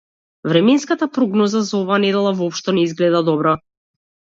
Временската 0.53 1.09
прогноза 1.19 1.63
за 1.69 1.77
оваа 1.83 2.03
недела 2.07 2.35
воопшто 2.43 2.79
не 2.79 2.91
изгледа 2.91 3.25
добро. 3.33 3.59